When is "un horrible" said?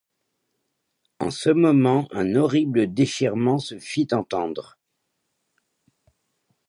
2.09-2.91